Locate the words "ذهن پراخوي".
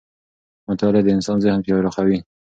1.45-2.19